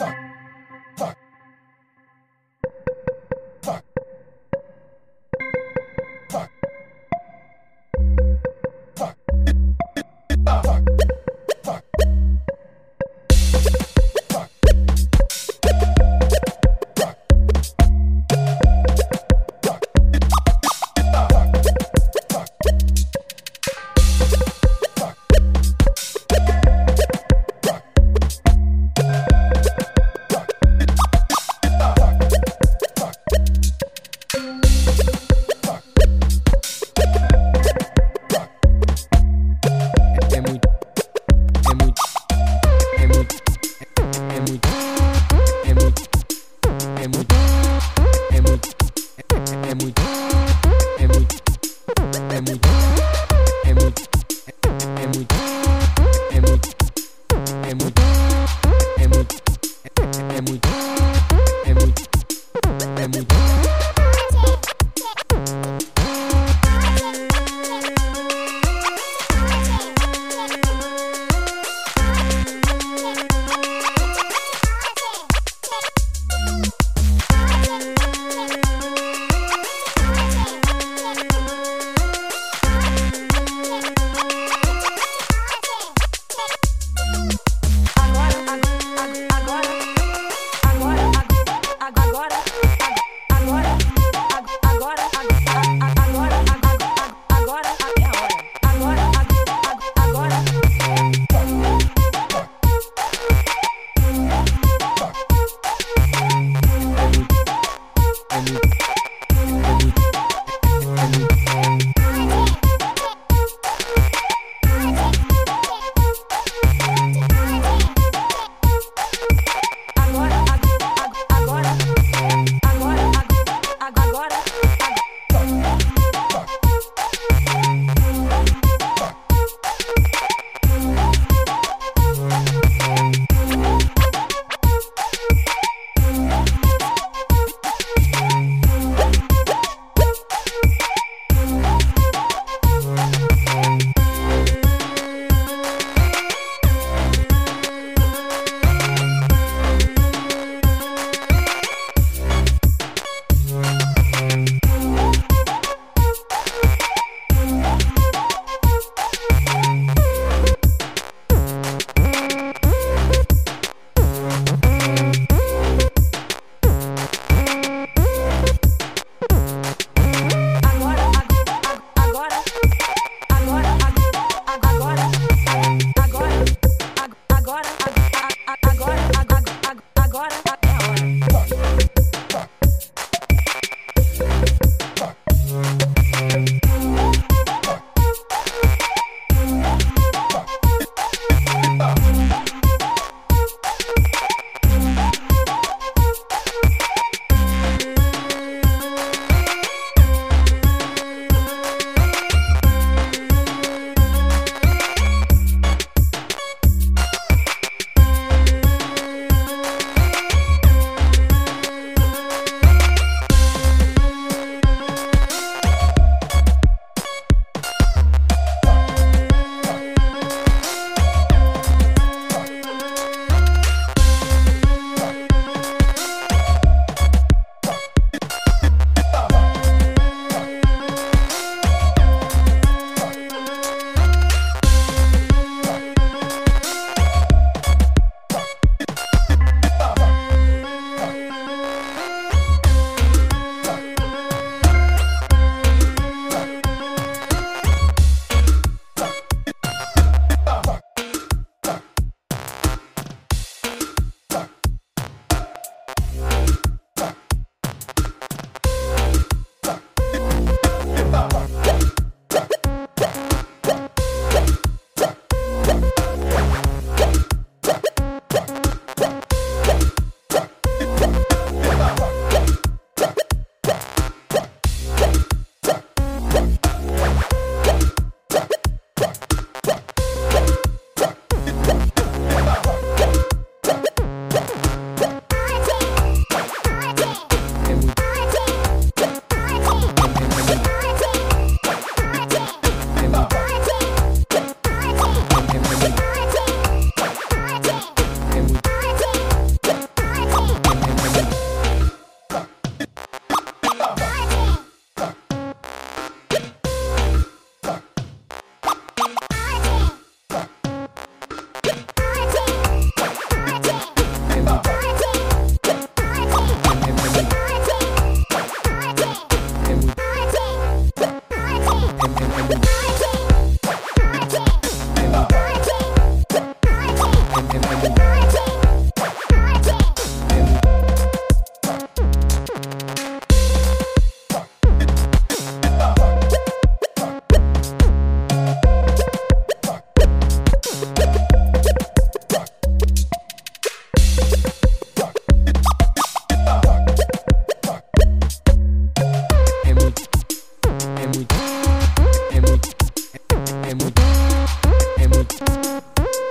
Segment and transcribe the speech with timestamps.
[0.00, 0.29] Fuck.
[60.40, 61.19] es muy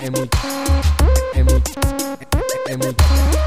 [0.10, 0.30] es muy,
[2.78, 3.39] es.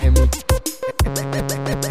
[0.00, 1.85] and we.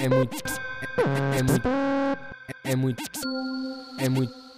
[0.00, 0.36] é muito,
[1.36, 1.68] é muito,
[2.64, 3.02] é muito,
[3.98, 4.48] é muito.